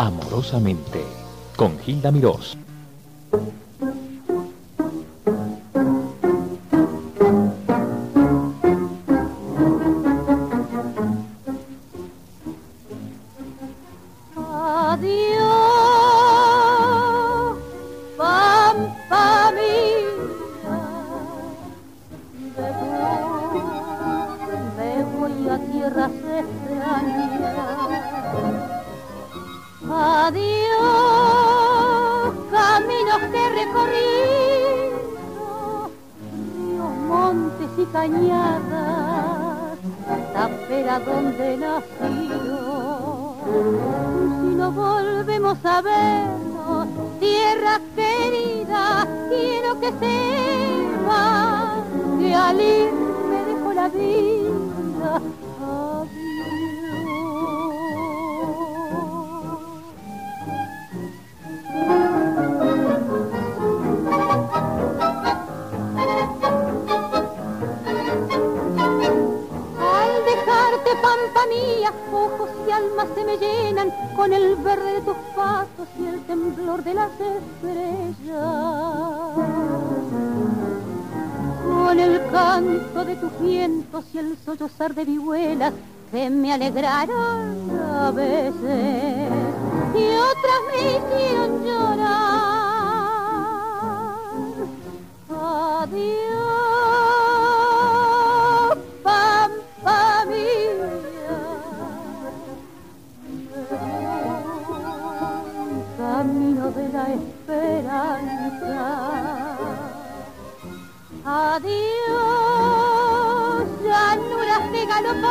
[0.00, 1.04] amorosamente
[1.56, 2.56] con Gilda Mirós.
[37.80, 39.78] Y cañadas,
[40.34, 43.34] tapera donde nacido.
[44.42, 51.84] Si no volvemos a vernos, tierra querida, quiero que sepas
[52.18, 52.92] que al ir
[53.30, 54.49] me dejo la vida.
[71.40, 76.06] Pampa mía, ojos y alma se me llenan con el verde de tus pasos y
[76.06, 78.36] el temblor de las estrellas.
[81.64, 85.72] Con el canto de tus vientos y el sollozar de vihuelas
[86.10, 89.30] que me alegraron a veces
[89.94, 92.60] y otras me hicieron llorar.
[95.82, 96.49] Adiós,
[111.22, 111.68] Adiós,
[113.84, 115.28] llanuras de galopado,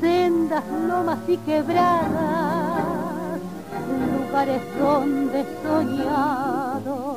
[0.00, 3.40] sendas, lomas y quebradas,
[4.12, 7.16] lugares donde he soñado.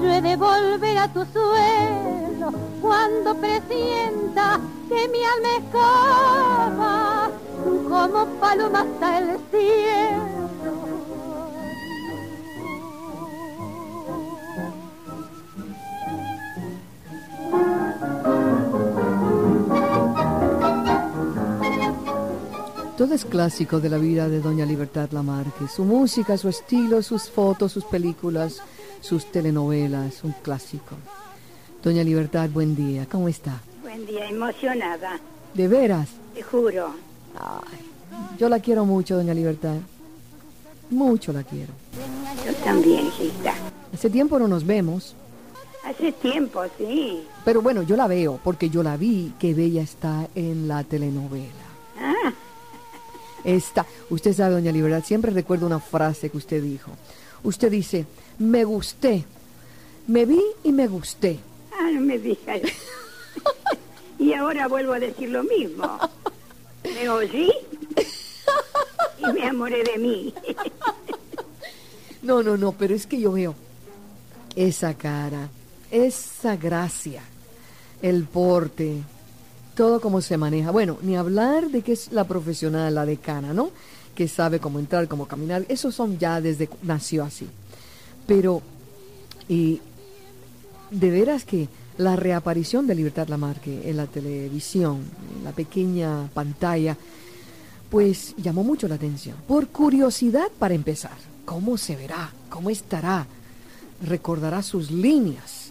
[0.00, 4.58] Yo he de volver a tu suelo cuando presienta
[4.88, 7.28] que mi alma escapa
[7.88, 10.01] como paloma hasta el cielo.
[23.02, 25.66] Todo es clásico de la vida de Doña Libertad Lamarque.
[25.66, 28.62] Su música, su estilo, sus fotos, sus películas,
[29.00, 30.94] sus telenovelas, un clásico.
[31.82, 33.08] Doña Libertad, buen día.
[33.10, 33.60] ¿Cómo está?
[33.82, 35.18] Buen día, emocionada,
[35.52, 36.10] ¿De veras?
[36.32, 36.94] te juro.
[37.36, 37.80] Ay,
[38.38, 39.78] yo la quiero mucho, Doña Libertad.
[40.90, 41.72] Mucho la quiero.
[42.46, 43.54] Yo también, Gilda.
[43.92, 45.16] Hace tiempo no nos vemos,
[45.84, 47.24] Hace tiempo, sí.
[47.44, 51.66] pero bueno, yo la veo porque yo la vi que Bella está en la telenovela.
[52.00, 52.32] Ah,
[53.44, 56.92] Está, usted sabe, doña Libertad, siempre recuerdo una frase que usted dijo.
[57.42, 58.06] Usted dice,
[58.38, 59.24] me gusté,
[60.06, 61.38] me vi y me gusté.
[61.72, 62.60] ah, no me digas.
[64.18, 65.98] y ahora vuelvo a decir lo mismo.
[66.84, 67.50] Me oí
[69.18, 70.34] y me amoré de mí.
[72.22, 73.54] No, no, no, pero es que yo veo
[74.54, 75.48] esa cara,
[75.90, 77.22] esa gracia,
[78.00, 79.02] el porte,
[79.74, 80.70] todo como se maneja.
[80.70, 83.70] Bueno, ni hablar de que es la profesional, la decana, ¿no?
[84.14, 85.64] Que sabe cómo entrar, cómo caminar.
[85.68, 87.48] Esos son ya desde nació así.
[88.26, 88.62] Pero,
[89.48, 89.80] y
[90.90, 91.68] de veras que
[91.98, 95.00] la reaparición de Libertad Lamarque en la televisión,
[95.38, 96.96] en la pequeña pantalla,
[97.90, 99.36] pues llamó mucho la atención.
[99.46, 102.32] Por curiosidad para empezar, ¿cómo se verá?
[102.48, 103.26] ¿Cómo estará?
[104.06, 105.70] ¿Recordará sus líneas?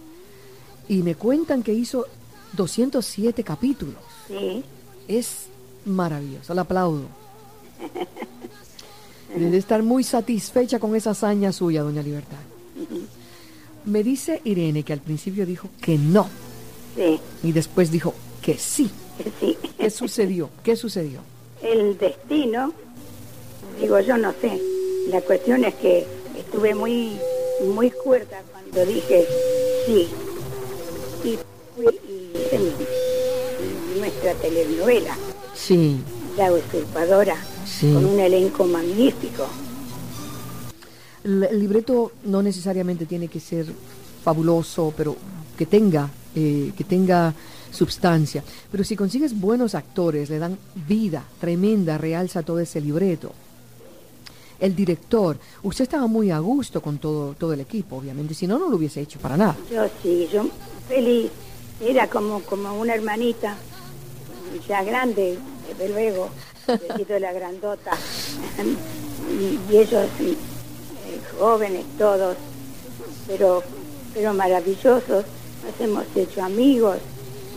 [0.87, 2.05] Y me cuentan que hizo
[2.53, 3.95] 207 capítulos.
[4.27, 4.63] Sí,
[5.07, 5.47] Es
[5.85, 7.05] maravilloso, la aplaudo.
[9.35, 12.37] Debe estar muy satisfecha con esa hazaña suya, doña Libertad.
[13.85, 16.27] Me dice Irene que al principio dijo que no
[16.95, 18.89] sí, y después dijo que sí.
[19.39, 19.57] sí.
[19.77, 20.49] ¿Qué sucedió?
[20.63, 21.21] ¿Qué sucedió?
[21.63, 22.73] El destino,
[23.79, 24.59] digo yo no sé.
[25.07, 26.05] La cuestión es que
[26.37, 27.17] estuve muy,
[27.73, 29.25] muy cuerda cuando dije
[29.85, 30.07] sí.
[31.23, 31.39] Y
[31.75, 31.99] fui
[33.97, 35.15] nuestra telenovela.
[35.55, 35.99] Sí,
[36.37, 37.91] La usurpadora, Sí.
[37.93, 39.47] con un elenco magnífico.
[41.23, 43.65] el, el libreto no necesariamente tiene que ser
[44.23, 45.15] fabuloso, pero
[45.57, 47.33] que tenga, eh, que tenga
[47.71, 48.43] substancia.
[48.71, 50.57] Pero si consigues buenos actores, le dan
[50.87, 53.33] vida tremenda, realza todo ese libreto.
[54.59, 58.57] El director, usted estaba muy a gusto con todo, todo el equipo, obviamente, si no,
[58.57, 59.55] no lo hubiese hecho para nada.
[59.71, 60.45] Yo sí, yo
[60.87, 61.29] feliz.
[61.81, 63.57] Era como, como una hermanita,
[64.67, 65.37] ya grande,
[65.67, 66.29] desde luego.
[66.97, 67.91] sido la grandota.
[69.29, 70.37] y, y ellos, eh,
[71.39, 72.37] jóvenes todos,
[73.27, 73.63] pero,
[74.13, 75.25] pero maravillosos,
[75.63, 76.97] nos hemos hecho amigos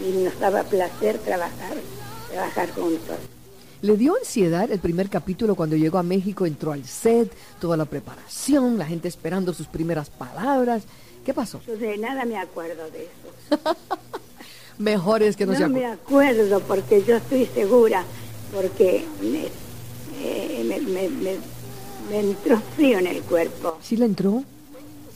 [0.00, 1.77] y nos daba placer trabajar,
[2.31, 3.17] trabajar juntos.
[3.82, 7.31] Le dio ansiedad el primer capítulo cuando llegó a México, entró al set,
[7.61, 10.85] toda la preparación, la gente esperando sus primeras palabras.
[11.25, 11.61] ¿Qué pasó?
[11.67, 13.76] Yo de nada me acuerdo de eso.
[14.79, 15.81] Mejor es que no, se No acuerde.
[15.87, 18.05] me acuerdo porque yo estoy segura,
[18.53, 19.47] porque me,
[20.23, 21.38] eh, me- me-
[22.11, 24.43] me entró frío en el cuerpo, ¿Sí le entró?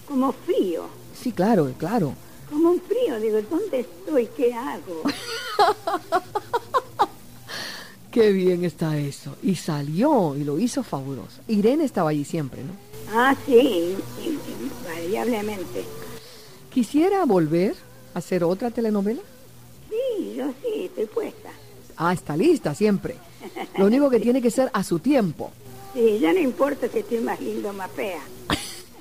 [0.06, 0.84] como frío,
[1.20, 2.14] Sí, claro, claro.
[2.48, 3.18] como un frío.
[3.20, 4.26] Digo, ¿dónde estoy?
[4.36, 5.02] ¿Qué hago?
[8.10, 9.36] Qué bien está eso.
[9.42, 11.40] Y salió y lo hizo fabuloso.
[11.46, 12.72] Irene estaba allí siempre, ¿no?
[13.12, 13.96] Ah, sí,
[15.08, 15.84] invariablemente.
[16.72, 17.74] ¿Quisiera volver
[18.14, 19.22] a hacer otra telenovela?
[19.88, 21.50] Sí, yo sí, estoy puesta.
[21.96, 23.16] Ah, está lista siempre.
[23.76, 25.50] Lo único que tiene que ser a su tiempo.
[25.94, 28.20] Sí, ya no importa si estoy más lindo o más fea.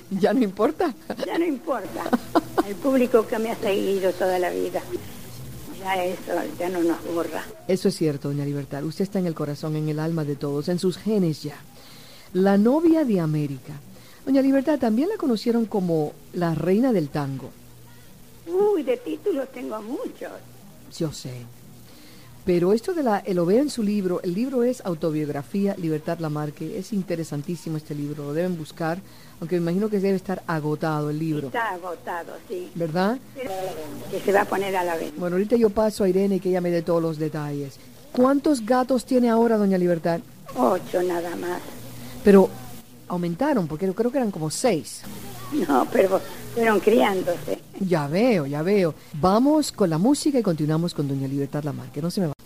[0.09, 0.95] Ya no importa.
[1.25, 2.09] Ya no importa.
[2.65, 4.81] El público que me ha seguido toda la vida.
[5.83, 7.43] Ya eso, ya no nos borra.
[7.67, 8.85] Eso es cierto, doña Libertad.
[8.85, 11.57] Usted está en el corazón, en el alma de todos, en sus genes ya.
[12.31, 13.73] La novia de América.
[14.27, 17.49] Doña Libertad también la conocieron como la reina del tango.
[18.45, 20.33] Uy, de títulos tengo muchos.
[20.97, 21.45] Yo sé.
[22.43, 26.77] Pero esto de la, lo veo en su libro, el libro es Autobiografía Libertad Lamarque,
[26.77, 28.99] es interesantísimo este libro, lo deben buscar,
[29.39, 32.69] aunque me imagino que debe estar agotado el libro, Está agotado, sí.
[32.75, 33.17] ¿verdad?
[34.11, 35.15] Que se va a poner a la venta.
[35.17, 37.77] Bueno, ahorita yo paso a Irene y que ella me dé todos los detalles.
[38.11, 40.19] ¿Cuántos gatos tiene ahora doña Libertad?
[40.57, 41.61] Ocho nada más.
[42.25, 42.49] Pero
[43.07, 45.01] aumentaron, porque yo creo que eran como seis.
[45.67, 46.19] No, pero
[46.53, 47.59] fueron criándose.
[47.79, 48.93] Ya veo, ya veo.
[49.13, 52.36] Vamos con la música y continuamos con doña Libertad Lamarque, no se me va.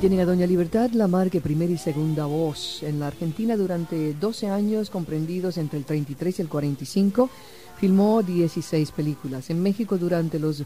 [0.00, 2.84] Tienen a Doña Libertad Lamarque, primera y segunda voz.
[2.84, 7.28] En la Argentina durante 12 años, comprendidos entre el 33 y el 45,
[7.80, 9.50] filmó 16 películas.
[9.50, 10.62] En México durante los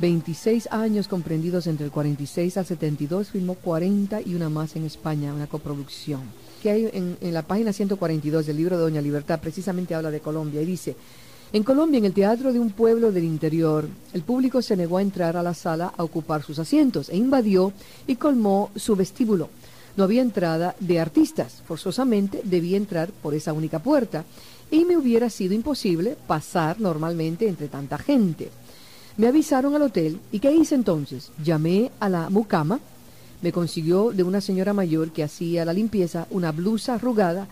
[0.00, 5.32] 26 años, comprendidos entre el 46 al 72, filmó 40 y una más en España,
[5.32, 6.20] una coproducción.
[6.62, 10.20] Que hay en, en la página 142 del libro de Doña Libertad, precisamente habla de
[10.20, 10.94] Colombia y dice...
[11.54, 15.02] En Colombia, en el teatro de un pueblo del interior, el público se negó a
[15.02, 17.72] entrar a la sala a ocupar sus asientos e invadió
[18.08, 19.50] y colmó su vestíbulo.
[19.96, 24.24] No había entrada de artistas, forzosamente debía entrar por esa única puerta
[24.68, 28.50] y me hubiera sido imposible pasar normalmente entre tanta gente.
[29.16, 31.30] Me avisaron al hotel y ¿qué hice entonces?
[31.40, 32.80] Llamé a la mucama,
[33.42, 37.46] me consiguió de una señora mayor que hacía la limpieza una blusa arrugada,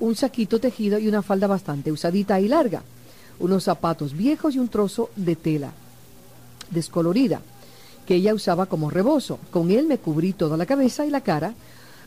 [0.00, 2.82] un saquito tejido y una falda bastante usadita y larga,
[3.38, 5.72] unos zapatos viejos y un trozo de tela
[6.70, 7.40] descolorida
[8.06, 9.38] que ella usaba como rebozo.
[9.50, 11.54] Con él me cubrí toda la cabeza y la cara,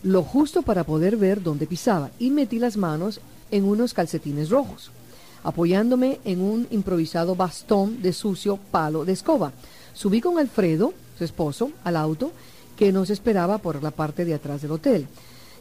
[0.03, 3.19] lo justo para poder ver dónde pisaba, y metí las manos
[3.49, 4.91] en unos calcetines rojos,
[5.43, 9.53] apoyándome en un improvisado bastón de sucio palo de escoba.
[9.93, 12.31] Subí con Alfredo, su esposo, al auto
[12.75, 15.07] que nos esperaba por la parte de atrás del hotel.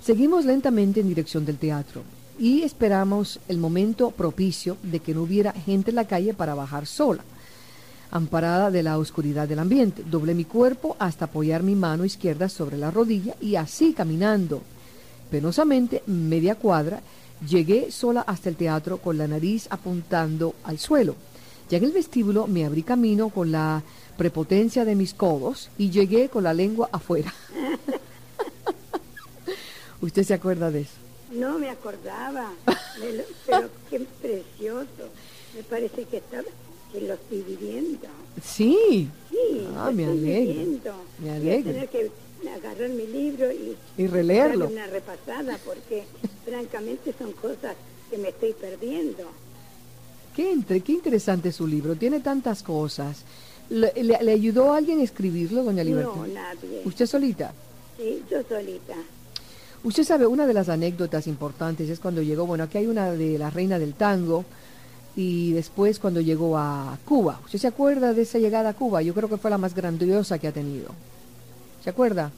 [0.02, 2.02] Seguimos lentamente en dirección del teatro
[2.38, 6.86] y esperamos el momento propicio de que no hubiera gente en la calle para bajar
[6.86, 7.22] sola,
[8.10, 10.02] amparada de la oscuridad del ambiente.
[10.04, 14.62] Doblé mi cuerpo hasta apoyar mi mano izquierda sobre la rodilla y así caminando
[15.30, 17.00] penosamente media cuadra,
[17.46, 21.16] llegué sola hasta el teatro con la nariz apuntando al suelo.
[21.68, 23.82] Ya en el vestíbulo me abrí camino con la
[24.16, 27.34] prepotencia de mis codos y llegué con la lengua afuera.
[30.00, 31.05] ¿Usted se acuerda de eso?
[31.36, 35.10] No me acordaba, lo- pero qué precioso.
[35.54, 36.42] Me parece que, está,
[36.92, 38.06] que lo estoy viviendo.
[38.42, 39.08] Sí.
[39.30, 40.92] Sí, Ah, me estoy alegro, viviendo.
[41.18, 41.72] me Voy a alegro.
[41.72, 42.10] tener que
[42.54, 44.68] agarrar mi libro y, Y releerlo.
[44.68, 46.04] una repasada porque
[46.44, 47.74] francamente son cosas
[48.10, 49.24] que me estoy perdiendo.
[50.34, 53.24] Qué, entre- qué interesante su libro, tiene tantas cosas.
[53.68, 56.12] ¿Le, le- le ayudó a alguien a escribirlo, doña Libertad?
[56.14, 56.82] No, nadie.
[56.84, 57.52] ¿Usted solita?
[57.96, 58.94] Sí, yo solita.
[59.86, 63.38] Usted sabe, una de las anécdotas importantes es cuando llegó, bueno, aquí hay una de
[63.38, 64.44] la reina del tango
[65.14, 67.38] y después cuando llegó a Cuba.
[67.44, 69.00] ¿Usted se acuerda de esa llegada a Cuba?
[69.02, 70.88] Yo creo que fue la más grandiosa que ha tenido.
[71.84, 72.32] ¿Se acuerda?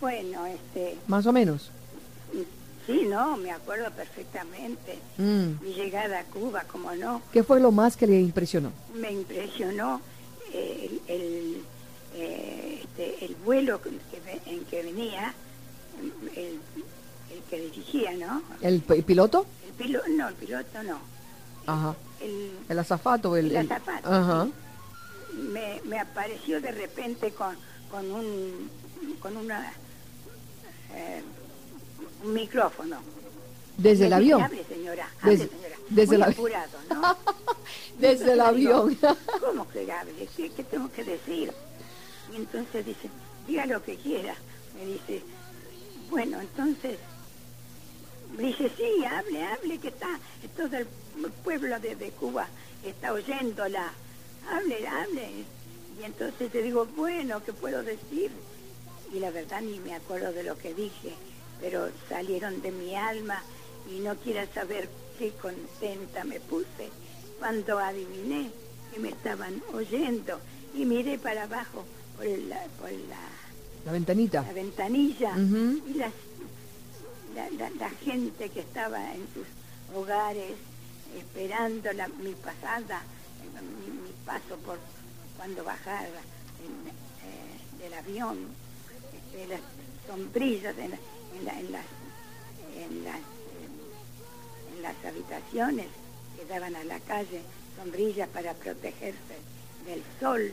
[0.00, 1.70] Bueno, este, Más o menos.
[2.84, 4.98] sí, no, me acuerdo perfectamente.
[5.18, 5.64] Mm.
[5.64, 8.72] Mi llegada a Cuba, como no, ¿Qué fue lo más que le impresionó?
[8.96, 10.00] me impresionó
[10.52, 11.62] eh, el, el,
[12.16, 13.90] eh, este, el vuelo que
[14.46, 15.32] en que venía,
[16.36, 16.60] el,
[17.30, 18.42] el que dirigía, ¿no?
[18.60, 19.46] ¿El piloto?
[19.66, 20.98] El piloto, no, el piloto no.
[21.66, 21.94] Ajá.
[22.20, 23.36] El, El azafato.
[23.36, 24.48] El, El azafato, Ajá.
[25.34, 27.56] me, me apareció de repente con,
[27.90, 28.70] con un
[29.20, 29.72] con una
[30.94, 31.22] eh,
[32.24, 32.98] un micrófono.
[33.76, 34.42] Desde el avión.
[34.42, 35.76] Hable, señora, hable, Desde- señora.
[35.88, 36.22] desde Muy el
[36.90, 37.16] ¿no?
[37.98, 38.88] Desde avión.
[38.90, 40.28] digo, ¿Cómo que hable?
[40.36, 41.52] ¿Qué, qué tengo que decir?
[42.32, 43.08] Y entonces dice,
[43.46, 44.34] diga lo que quiera.
[44.76, 45.22] Me dice,
[46.12, 46.98] bueno, entonces,
[48.36, 50.20] me dice, sí, hable, hable, que está,
[50.54, 50.86] todo el
[51.42, 52.46] pueblo de, Cuba
[52.84, 53.94] está oyéndola.
[54.50, 55.30] Hable, hable.
[55.98, 58.30] Y entonces te digo, bueno, ¿qué puedo decir?
[59.14, 61.14] Y la verdad ni me acuerdo de lo que dije,
[61.62, 63.42] pero salieron de mi alma
[63.90, 66.90] y no quiera saber qué contenta me puse
[67.38, 68.50] cuando adiviné
[68.92, 70.40] que me estaban oyendo
[70.74, 73.31] y miré para abajo por, el- por la,
[73.84, 74.42] La ventanita.
[74.42, 76.12] la ventanilla y las,
[77.34, 79.46] la, la- la gente que estaba en sus
[79.96, 80.52] hogares
[81.18, 83.02] esperando la- mi pasada,
[83.60, 84.78] mi, mi paso por
[85.36, 88.38] cuando bajara en, eh, del avión,
[89.14, 89.60] este, las
[90.06, 91.84] sombrillas en, en, la- en las,
[92.76, 95.86] en, las, eh, en las habitaciones
[96.36, 97.42] que daban a la calle,
[97.76, 99.36] sombrillas para protegerse
[99.86, 100.52] del sol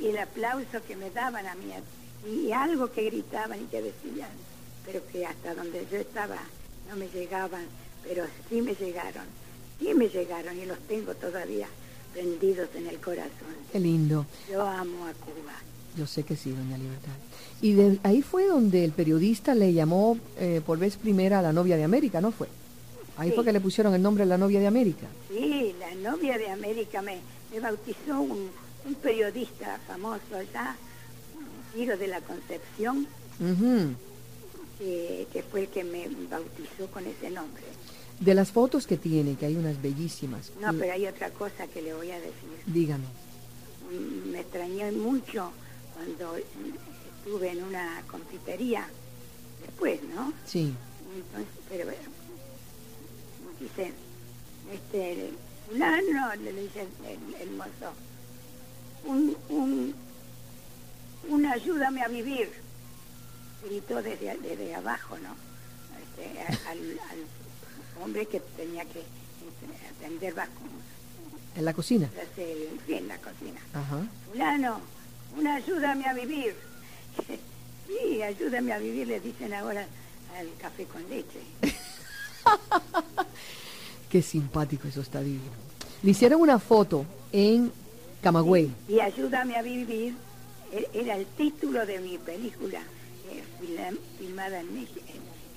[0.00, 1.70] y, y el aplauso que me daban a mí
[2.24, 4.30] y, algo que gritaban y que decían,
[4.84, 6.38] pero que hasta donde yo estaba
[6.88, 7.64] no me llegaban,
[8.04, 9.24] pero sí me llegaron,
[9.80, 11.66] sí me llegaron y los tengo todavía
[12.12, 13.54] prendidos en el corazón.
[13.72, 14.24] Qué lindo.
[14.50, 15.52] Yo amo a Cuba.
[15.96, 17.12] Yo sé que sí, doña Libertad.
[17.62, 21.52] Y de ahí fue donde el periodista le llamó eh, por vez primera a la
[21.52, 22.48] novia de América, ¿no fue?
[23.16, 23.34] Ahí Sí.
[23.34, 25.06] fue que le pusieron el nombre la novia de América.
[25.28, 27.18] Sí, la novia de América me,
[27.50, 28.50] me bautizó un,
[28.86, 30.76] un periodista famoso allá,
[31.72, 33.06] Ciro de la Concepción,
[34.78, 37.62] que, que fue el que me bautizó con ese nombre.
[38.20, 40.52] De las fotos que tiene, que hay unas bellísimas.
[40.60, 42.48] No, pero hay otra cosa que le voy a decir.
[42.66, 43.04] Dígame.
[43.90, 45.50] Mm, Me extrañó mucho
[45.94, 48.88] cuando estuve en una confitería
[49.64, 50.32] después, ¿no?
[50.46, 50.72] Sí.
[51.14, 51.96] Entonces, pero eh,
[53.60, 53.92] dice,
[54.72, 55.30] este,
[55.68, 57.92] fulano, le dice el, el mozo,
[59.04, 59.94] un, un,
[61.28, 62.50] un ayúdame a vivir,
[63.64, 65.34] gritó desde, desde abajo, ¿no?
[66.00, 66.78] Este, al,
[67.10, 69.02] al hombre que tenía que
[69.98, 70.50] atender bajo,
[71.56, 72.10] En la cocina.
[72.34, 73.60] sí, en la cocina.
[73.72, 74.00] Ajá.
[74.30, 74.80] Fulano,
[75.36, 76.54] un ayúdame a vivir.
[77.86, 79.86] Sí, ayúdame a vivir, le dicen ahora
[80.36, 81.38] al café con leche.
[84.10, 85.52] Qué simpático eso está divino.
[86.02, 87.70] Le hicieron una foto en
[88.22, 88.72] Camagüey.
[88.88, 90.14] Y ayúdame a vivir
[90.92, 92.80] era el título de mi película
[93.30, 93.42] eh,
[94.18, 94.68] filmada en,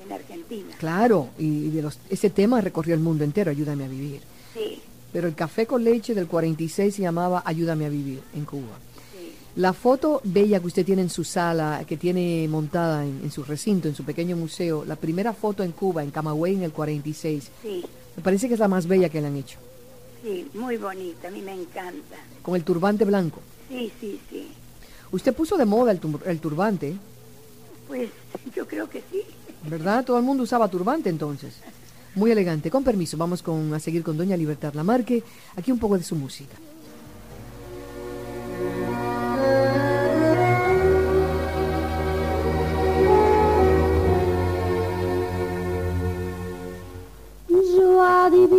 [0.06, 0.76] en Argentina.
[0.78, 4.22] Claro, y de los, ese tema recorrió el mundo entero, Ayúdame a vivir.
[4.54, 4.80] Sí,
[5.12, 8.78] Pero el café con leche del 46 se llamaba Ayúdame a vivir en Cuba.
[9.14, 13.32] sí, La foto bella que usted tiene en su sala, que tiene montada en, en
[13.32, 16.72] su recinto, en su pequeño museo, la primera foto en Cuba, en Camagüey en el
[16.72, 17.84] 46, sí,
[18.16, 19.58] me parece que es la más bella que le han hecho,
[20.24, 22.18] sí, muy bonita, a mí me encanta.
[22.42, 23.40] con el turbante blanco.
[23.70, 24.48] Sí, sí, sí.
[25.12, 26.96] Usted puso de moda el, tur- el turbante,
[27.88, 28.10] Pues
[28.56, 29.24] yo creo que sí.
[29.64, 30.06] ¿verdad?
[30.06, 31.56] Todo el mundo usaba turbante entonces.
[32.16, 32.70] Muy elegante.
[32.72, 35.24] Con permiso, vamos con, a seguir con Doña Libertad Lamarque.
[35.56, 36.56] Aquí un poco de su música.
[47.48, 48.59] Yo adivino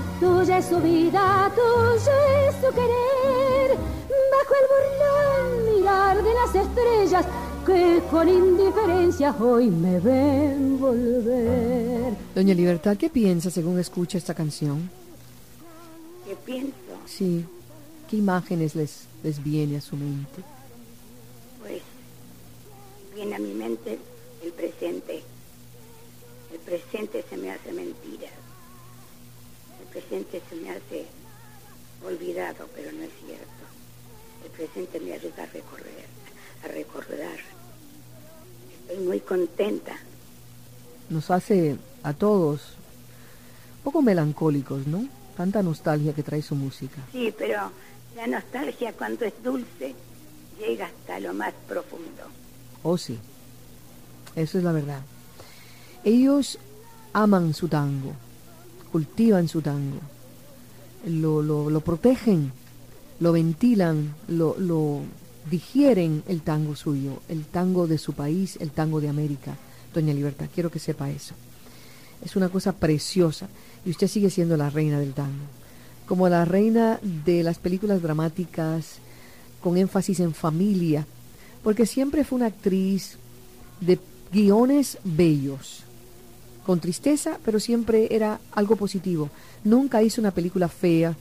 [0.21, 3.75] tuya es su vida, tuya es su querer.
[4.33, 7.25] Bajo el burlón mirar de las estrellas
[7.65, 12.13] que con indiferencia hoy me ven volver.
[12.35, 14.91] Doña Libertad, ¿qué piensa según escucha esta canción?
[16.27, 16.75] ¿Qué pienso?
[17.07, 17.43] Sí.
[18.07, 20.43] ¿Qué imágenes les, les viene a su mente?
[21.61, 21.81] Pues
[23.15, 23.97] viene a mi mente
[24.43, 25.23] el presente.
[26.53, 28.27] El presente se me hace mentira.
[29.93, 31.05] El presente se me hace
[32.05, 33.45] olvidado, pero no es cierto.
[34.45, 36.05] El presente me ayuda a recorrer,
[36.63, 37.39] a recordar.
[38.87, 39.97] Estoy muy contenta.
[41.09, 42.61] Nos hace a todos
[43.77, 45.07] un poco melancólicos, ¿no?
[45.35, 47.01] Tanta nostalgia que trae su música.
[47.11, 47.71] Sí, pero
[48.15, 49.93] la nostalgia cuando es dulce
[50.57, 52.23] llega hasta lo más profundo.
[52.83, 53.19] Oh, sí.
[54.37, 55.01] Eso es la verdad.
[56.05, 56.59] Ellos
[57.11, 58.13] aman su tango,
[58.91, 59.99] cultivan su tango,
[61.05, 62.51] lo, lo, protegen,
[63.19, 65.01] lo ventilan, lo, lo
[65.49, 69.55] digieren el tango suyo, el tango de su país, el tango de América.
[69.93, 71.33] Doña Libertad, quiero que sepa eso.
[72.23, 73.47] Es una cosa preciosa
[73.85, 75.45] y usted sigue siendo la reina del tango,
[76.05, 78.97] como la reina de las películas dramáticas
[79.61, 81.05] con énfasis en familia,
[81.63, 83.17] porque siempre fue una actriz
[83.79, 83.99] de
[84.31, 85.83] guiones bellos,
[86.65, 89.29] con tristeza, pero siempre era algo positivo.
[89.63, 91.15] Nunca hizo una película fea,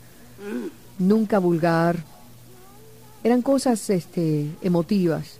[0.99, 1.97] nunca vulgar.
[3.25, 5.39] Eran cosas este, emotivas.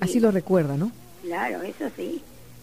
[0.00, 0.20] Así Sí.
[0.20, 0.92] lo recuerda, ¿no?
[1.22, 2.22] Claro, eso sí.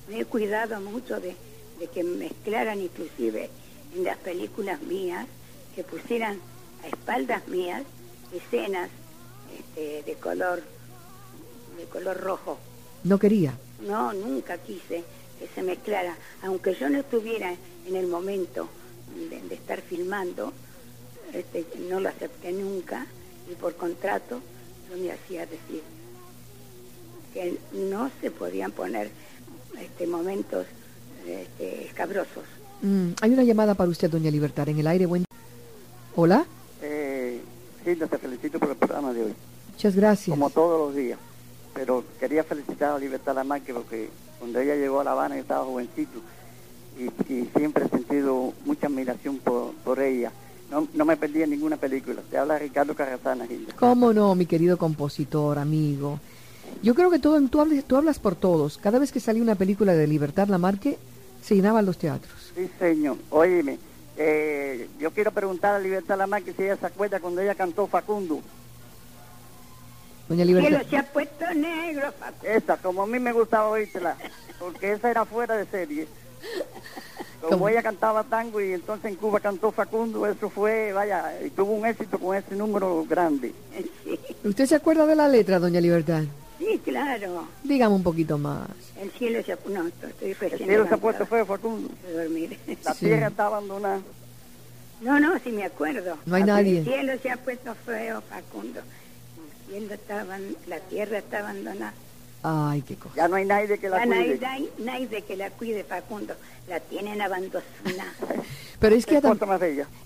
[0.09, 1.35] Me he cuidado mucho de,
[1.79, 3.49] de que mezclaran inclusive
[3.95, 5.25] en las películas mías,
[5.75, 6.37] que pusieran
[6.83, 7.83] a espaldas mías
[8.33, 8.89] escenas
[9.57, 10.61] este, de color
[11.77, 12.57] de color rojo.
[13.03, 13.57] No quería.
[13.87, 15.03] No, nunca quise
[15.39, 17.53] que se mezclara, aunque yo no estuviera
[17.87, 18.67] en el momento
[19.29, 20.53] de, de estar filmando,
[21.33, 23.05] este, no lo acepté nunca
[23.51, 24.39] y por contrato
[24.89, 25.81] yo me hacía decir
[27.33, 29.09] que no se podían poner
[29.79, 30.65] este, momentos
[31.27, 32.43] este, escabrosos.
[32.81, 35.05] Mm, hay una llamada para usted, doña Libertad, en el aire.
[35.05, 35.25] Buen...
[36.15, 36.45] Hola,
[36.81, 37.41] Eh,
[37.85, 39.33] Hilda, te felicito por el programa de hoy,
[39.71, 40.29] muchas gracias.
[40.33, 41.17] como todos los días.
[41.73, 44.09] Pero quería felicitar a Libertad Lamarque porque
[44.43, 46.19] cuando ella llegó a La Habana yo estaba jovencito
[46.99, 50.33] y, y siempre he sentido mucha admiración por, por ella.
[50.69, 52.21] No, no me perdí en ninguna película.
[52.29, 53.73] Te habla Ricardo Carrazana, Hilda.
[53.79, 56.19] ¿Cómo no, mi querido compositor, amigo?
[56.81, 58.77] Yo creo que todo, tú, hablas, tú hablas por todos.
[58.77, 60.97] Cada vez que salía una película de Libertad Lamarque,
[61.41, 62.51] se llenaban los teatros.
[62.53, 63.15] Sí, señor.
[63.29, 63.79] Óyeme,
[64.17, 68.41] eh, yo quiero preguntar a Libertad Lamarque si ella se acuerda cuando ella cantó Facundo.
[70.33, 70.89] Doña Cielo Libertad.
[70.89, 72.45] se ha puesto negro, Facu.
[72.47, 74.15] Esa, como a mí me gustaba oírtela,
[74.59, 76.07] porque esa era fuera de serie.
[77.41, 77.69] Como ¿Cómo?
[77.69, 81.85] ella cantaba tango y entonces en Cuba cantó Facundo, eso fue, vaya, y tuvo un
[81.85, 83.53] éxito con ese número grande.
[84.05, 86.23] Sí, ¿Usted se acuerda de la letra, doña Libertad?
[86.57, 87.45] sí, claro.
[87.63, 88.69] Dígame un poquito más.
[89.01, 91.89] El cielo se ha No, estoy El cielo se ha puesto feo, Facundo.
[92.07, 92.57] de dormir.
[92.85, 93.07] La Sí.
[93.07, 93.99] tierra está abandonada.
[95.01, 96.17] No, no, sí me acuerdo.
[96.25, 96.83] No hay El nadie.
[96.85, 98.79] cielo se ha puesto feo, Facundo.
[100.67, 101.93] La tierra está abandonada.
[102.45, 103.15] Ay, qué cosa.
[103.15, 104.39] Ya no hay nadie que la Ya nadie, cuide.
[104.45, 106.33] nadie- nadie que la cuide, Facundo.
[106.67, 107.63] La tienen abandonada.
[108.79, 109.21] Pero es que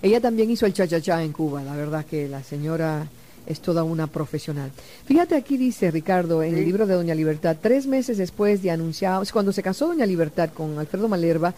[0.02, 1.62] ella, también hizo el cha-cha-cha en Cuba.
[1.64, 3.08] La verdad que la señora
[3.46, 4.70] es toda una profesional.
[5.06, 9.20] Fíjate aquí dice Ricardo en el libro de Doña Libertad, tres meses después de anunciar,
[9.32, 11.54] cuando se casó Doña Libertad con Alfredo Malerva,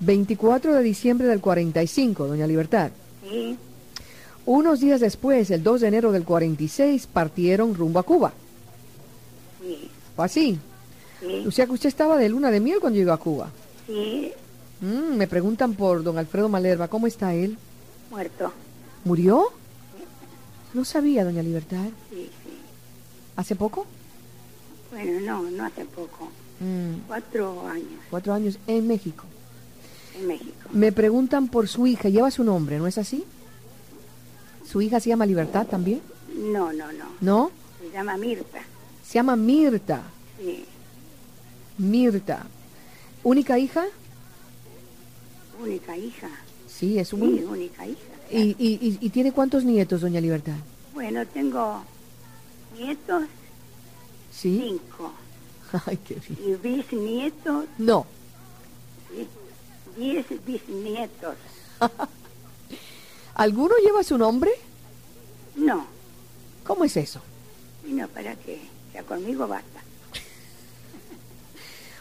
[0.00, 2.90] 24 de diciembre del 45, Doña Libertad.
[3.28, 3.56] Sí,
[4.46, 8.32] Unos días después, el 2 de enero del 46, partieron rumbo a Cuba.
[9.62, 10.58] sí, ¿Fue así?
[11.20, 13.50] sí, O sea que usted estaba de luna de miel cuando llegó a Cuba.
[13.86, 14.32] sí,
[14.80, 17.56] Mm, me preguntan por don Alfredo Malerva, ¿cómo está él?
[18.10, 18.52] muerto.
[19.04, 19.44] ¿Murió?
[20.74, 21.86] No sabía, doña Libertad.
[22.10, 22.50] Sí, sí.
[23.36, 23.86] ¿Hace poco?
[24.90, 26.28] Bueno, no, no hace poco.
[26.60, 29.24] Mm, Cuatro años cuatro años en México.
[30.20, 30.68] en México.
[30.72, 33.24] Me preguntan por su hija, lleva su nombre, ¿no es así?
[34.74, 36.00] ¿Su hija se llama Libertad también?
[36.36, 37.04] No, no, no.
[37.20, 37.52] ¿No?
[37.80, 38.58] Se llama Mirta.
[39.06, 40.02] Se llama Mirta.
[40.36, 40.64] Sí,
[41.78, 42.44] Mirta.
[43.22, 43.84] ¿Única hija?
[45.62, 46.28] única hija.
[46.66, 47.22] Sí, es Sí, un...
[47.44, 48.00] única hija.
[48.32, 50.56] ¿Y, y, y- y tiene cuántos nietos, doña Libertad?
[50.92, 51.84] Bueno, tengo
[52.76, 53.22] nietos,
[54.32, 54.60] ¿Sí?
[54.60, 55.12] cinco.
[55.86, 56.50] Ay, qué bien.
[56.50, 58.06] Y bisnietos, No.
[59.08, 59.28] sí,
[59.96, 61.36] diez bisnietos.
[63.34, 64.50] ¿Alguno lleva su nombre?
[65.56, 65.86] No,
[66.66, 67.20] ¿Cómo es eso?
[67.86, 68.58] no, para que
[68.94, 69.80] ya conmigo basta.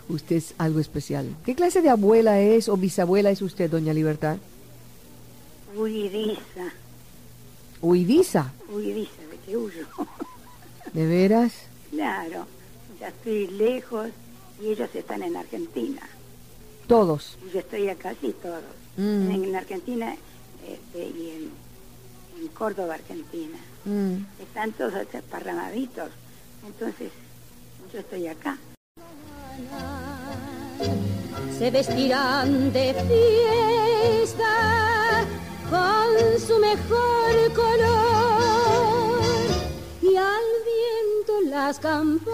[0.09, 1.35] Usted es algo especial.
[1.45, 4.37] ¿Qué clase de abuela es o bisabuela es usted, doña Libertad?
[5.75, 6.71] Huidiza,
[7.81, 8.51] ¿Huidiza?
[8.69, 9.87] huidiza, de que huyo.
[10.93, 11.53] ¿De veras?
[11.89, 12.45] claro,
[12.99, 14.09] ya estoy lejos
[14.61, 16.01] y ellos están en Argentina.
[16.87, 17.37] Todos.
[17.53, 18.63] Yo estoy acá, sí, todos.
[18.97, 19.31] Mm.
[19.31, 20.15] En Argentina
[20.67, 21.51] este, y en,
[22.41, 23.57] en Córdoba, Argentina.
[23.85, 24.15] Mm.
[24.41, 24.93] Están todos
[25.29, 26.09] parramaditos.
[26.65, 27.11] Entonces,
[27.91, 28.57] yo estoy acá.
[31.57, 34.53] se vestirán de fiesta
[35.69, 39.21] con su mejor color
[40.01, 42.33] y al viento las campanas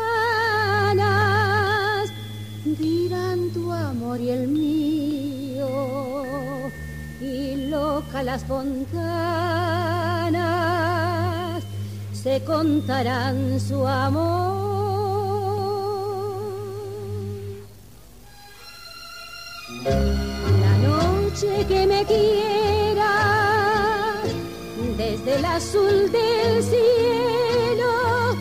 [2.63, 5.67] dirán tu amor y el mío
[7.21, 8.79] y loca las fontanas
[12.13, 14.69] se contarán su amor.
[19.85, 23.11] La noche que me quiera,
[24.97, 28.35] desde el azul del cielo,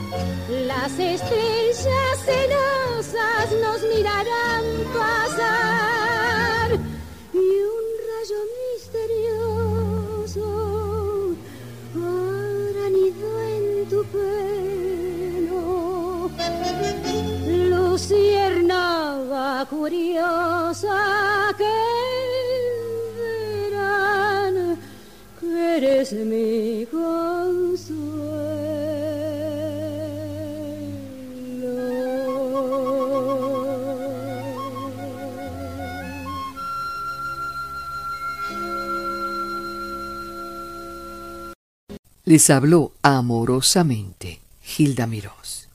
[0.66, 5.87] las estrellas celosas nos mirarán pasar
[19.70, 21.76] curiosa que
[23.70, 24.78] verán
[25.40, 26.68] que eres mi.
[42.28, 45.67] Les habló amorosamente Gilda Mirós.